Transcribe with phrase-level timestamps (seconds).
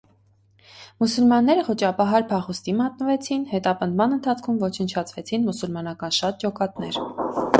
[1.01, 7.01] Մուսուլմանները խուճապահար փախուստի մատնվեցին, հետապնդման ընթացքում ոչնչացվեցին մուսուլմանական շատ ջոկատներ։